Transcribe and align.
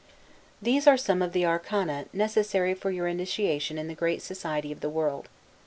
These 0.59 0.87
are 0.87 0.97
some 0.97 1.21
of 1.21 1.31
the 1.31 1.45
arcana 1.45 2.05
necessary 2.11 2.73
for 2.73 2.89
your 2.89 3.07
initiation 3.07 3.77
in 3.77 3.87
the 3.87 3.93
great 3.93 4.23
society 4.23 4.71
of 4.71 4.79
the 4.79 4.89
world. 4.89 5.29